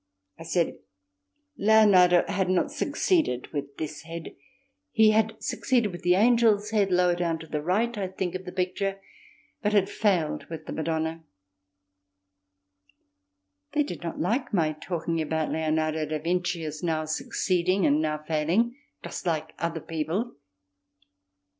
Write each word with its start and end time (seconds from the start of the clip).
I 0.39 0.41
said 0.45 0.79
Leonardo 1.57 2.25
had 2.27 2.49
not 2.49 2.71
succeeded 2.71 3.53
with 3.53 3.77
this 3.77 4.01
head; 4.01 4.35
he 4.91 5.11
had 5.11 5.35
succeeded 5.43 5.91
with 5.91 6.01
the 6.01 6.15
angel's 6.15 6.71
head 6.71 6.89
lower 6.91 7.13
down 7.15 7.37
to 7.37 7.45
the 7.45 7.61
right 7.61 7.95
(I 7.95 8.07
think) 8.07 8.33
of 8.33 8.45
the 8.45 8.51
picture, 8.51 8.99
but 9.61 9.73
had 9.73 9.91
failed 9.91 10.45
with 10.49 10.65
the 10.65 10.73
Madonna. 10.73 11.23
They 13.73 13.83
did 13.83 14.01
not 14.01 14.19
like 14.19 14.51
my 14.51 14.71
talking 14.73 15.21
about 15.21 15.51
Leonardo 15.51 16.07
Da 16.07 16.17
Vinci 16.17 16.63
as 16.65 16.81
now 16.81 17.05
succeeding 17.05 17.85
and 17.85 18.01
now 18.01 18.23
failing, 18.27 18.77
just 19.03 19.27
like 19.27 19.53
other 19.59 19.81
people. 19.81 20.33